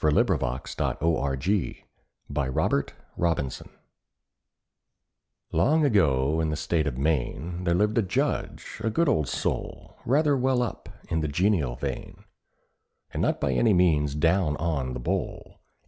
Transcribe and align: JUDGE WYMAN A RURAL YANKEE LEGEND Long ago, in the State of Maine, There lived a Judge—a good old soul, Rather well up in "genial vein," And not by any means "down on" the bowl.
JUDGE 0.03 0.15
WYMAN 0.15 0.61
A 0.79 0.95
RURAL 0.99 1.35
YANKEE 1.35 1.83
LEGEND 3.17 3.63
Long 5.51 5.85
ago, 5.85 6.39
in 6.41 6.49
the 6.49 6.55
State 6.55 6.87
of 6.87 6.97
Maine, 6.97 7.65
There 7.65 7.75
lived 7.75 7.99
a 7.99 8.01
Judge—a 8.01 8.89
good 8.89 9.07
old 9.07 9.27
soul, 9.27 9.97
Rather 10.03 10.35
well 10.35 10.63
up 10.63 10.89
in 11.09 11.21
"genial 11.31 11.75
vein," 11.75 12.23
And 13.11 13.21
not 13.21 13.39
by 13.39 13.51
any 13.51 13.73
means 13.75 14.15
"down 14.15 14.57
on" 14.57 14.95
the 14.95 14.99
bowl. 14.99 15.59